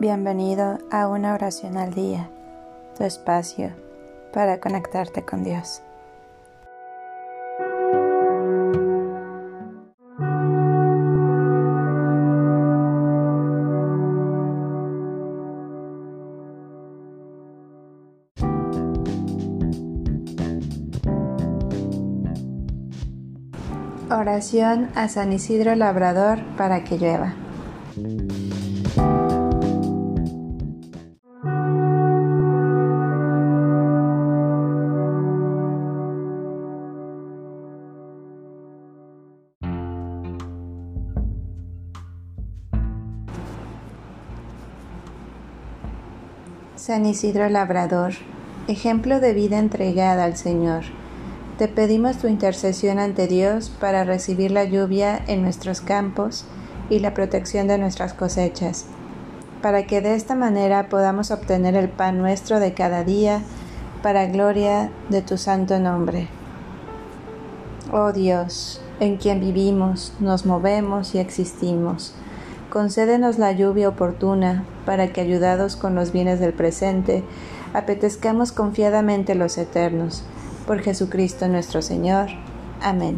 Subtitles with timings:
[0.00, 2.30] Bienvenido a una oración al día,
[2.96, 3.70] tu espacio
[4.32, 5.82] para conectarte con Dios.
[24.08, 27.34] Oración a San Isidro Labrador para que llueva.
[46.80, 48.14] San Isidro Labrador,
[48.66, 50.84] ejemplo de vida entregada al Señor,
[51.58, 56.46] te pedimos tu intercesión ante Dios para recibir la lluvia en nuestros campos
[56.88, 58.86] y la protección de nuestras cosechas,
[59.60, 63.42] para que de esta manera podamos obtener el pan nuestro de cada día,
[64.02, 66.28] para gloria de tu santo nombre.
[67.92, 72.14] Oh Dios, en quien vivimos, nos movemos y existimos,
[72.70, 77.22] concédenos la lluvia oportuna para que, ayudados con los bienes del presente,
[77.74, 80.24] apetezcamos confiadamente los eternos.
[80.66, 82.26] Por Jesucristo nuestro Señor.
[82.82, 83.16] Amén.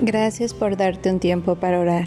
[0.00, 2.06] Gracias por darte un tiempo para orar.